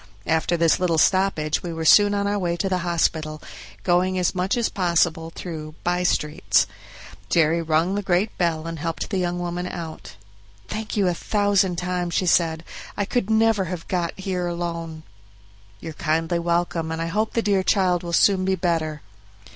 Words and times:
After 0.25 0.57
this 0.57 0.79
little 0.79 0.97
stoppage 0.97 1.61
we 1.61 1.71
were 1.71 1.85
soon 1.85 2.15
on 2.15 2.25
our 2.25 2.39
way 2.39 2.57
to 2.57 2.67
the 2.67 2.79
hospital, 2.79 3.39
going 3.83 4.17
as 4.17 4.33
much 4.33 4.57
as 4.57 4.67
possible 4.67 5.31
through 5.35 5.75
by 5.83 6.01
streets. 6.01 6.65
Jerry 7.29 7.61
rung 7.61 7.93
the 7.93 8.01
great 8.01 8.35
bell 8.39 8.65
and 8.65 8.79
helped 8.79 9.11
the 9.11 9.19
young 9.19 9.37
woman 9.37 9.67
out. 9.67 10.15
"Thank 10.67 10.97
you 10.97 11.07
a 11.07 11.13
thousand 11.13 11.75
times," 11.77 12.15
she 12.15 12.25
said; 12.25 12.63
"I 12.97 13.05
could 13.05 13.29
never 13.29 13.65
have 13.65 13.87
got 13.87 14.19
here 14.19 14.47
alone." 14.47 15.03
"You're 15.79 15.93
kindly 15.93 16.39
welcome, 16.39 16.91
and 16.91 16.99
I 16.99 17.05
hope 17.05 17.33
the 17.33 17.43
dear 17.43 17.61
child 17.61 18.01
will 18.01 18.11
soon 18.11 18.43
be 18.43 18.55
better." 18.55 19.03